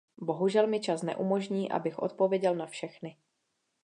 [0.21, 3.17] Bohužel mi čas neumožní, abych odpověděl na všechny.